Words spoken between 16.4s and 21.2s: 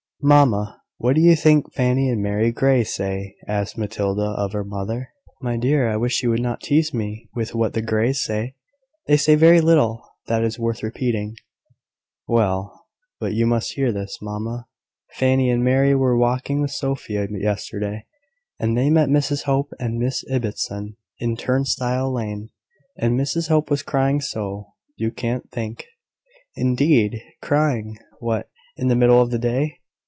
with Sophia yesterday, and they met Mrs Hope and Miss Ibbotson